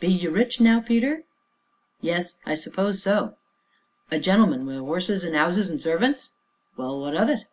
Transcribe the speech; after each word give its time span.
"Be 0.00 0.08
you 0.08 0.30
rich 0.32 0.60
now, 0.60 0.80
Peter?" 0.80 1.22
"Yes, 2.00 2.34
I 2.44 2.56
suppose 2.56 3.00
so." 3.00 3.36
"A 4.10 4.18
gentleman 4.18 4.66
wi' 4.66 4.74
'orses 4.78 5.24
an' 5.24 5.36
'ouses 5.36 5.70
an' 5.70 5.78
servants?" 5.78 6.30
"Well 6.76 6.98
what 7.00 7.14
of 7.14 7.28
it?" 7.30 7.44